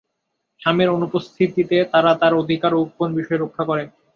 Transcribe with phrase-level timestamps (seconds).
[0.61, 3.83] স্বামীর অনুপস্থিতিতে তারা তার অধিকার ও গোপন বিষয় রক্ষা করে।